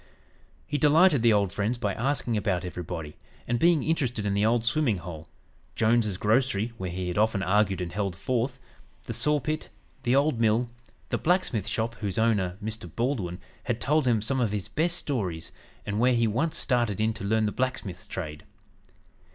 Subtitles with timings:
[0.65, 3.17] He delighted the old friends by asking about everybody,
[3.47, 5.29] and being interested in the "old swimming hole,"
[5.75, 8.59] Jones's grocery where he had often argued and "held forth,"
[9.03, 9.69] the saw pit,
[10.01, 10.71] the old mill,
[11.09, 12.89] the blacksmith shop, whose owner, Mr.
[12.95, 15.51] Baldwin, had told him some of his best stories,
[15.85, 18.43] and where he once started in to learn the blacksmith's trade.